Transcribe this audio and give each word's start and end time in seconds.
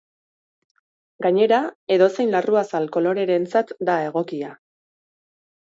Gainera, 1.25 1.59
edozein 1.97 2.33
larruazal 2.37 2.91
kolorerentzat 2.97 3.77
da 3.91 4.03
egokia. 4.09 4.55